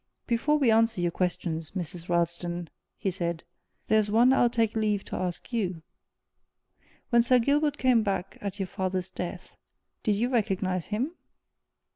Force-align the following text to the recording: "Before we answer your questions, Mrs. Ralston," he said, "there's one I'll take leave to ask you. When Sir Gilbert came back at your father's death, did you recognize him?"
"Before 0.25 0.57
we 0.57 0.71
answer 0.71 0.99
your 0.99 1.11
questions, 1.11 1.73
Mrs. 1.75 2.09
Ralston," 2.09 2.71
he 2.97 3.11
said, 3.11 3.43
"there's 3.85 4.09
one 4.09 4.33
I'll 4.33 4.49
take 4.49 4.75
leave 4.75 5.05
to 5.05 5.15
ask 5.15 5.53
you. 5.53 5.83
When 7.11 7.21
Sir 7.21 7.37
Gilbert 7.37 7.77
came 7.77 8.01
back 8.01 8.35
at 8.41 8.57
your 8.59 8.65
father's 8.65 9.09
death, 9.09 9.55
did 10.01 10.13
you 10.13 10.29
recognize 10.29 10.87
him?" 10.87 11.11